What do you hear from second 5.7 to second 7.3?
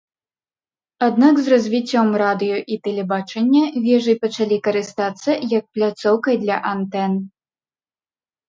пляцоўкай для антэн.